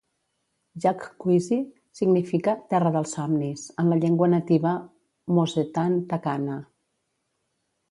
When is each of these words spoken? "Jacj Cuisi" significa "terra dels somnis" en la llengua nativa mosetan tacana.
"Jacj 0.85 1.03
Cuisi" 1.23 1.57
significa 1.99 2.55
"terra 2.73 2.93
dels 2.95 3.13
somnis" 3.19 3.67
en 3.83 3.93
la 3.93 3.99
llengua 4.05 4.31
nativa 4.33 4.73
mosetan 5.39 5.97
tacana. 6.17 6.61